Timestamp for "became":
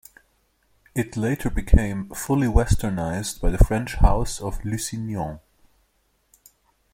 1.51-2.09